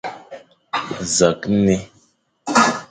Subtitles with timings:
[1.13, 1.75] Nẑakh nne,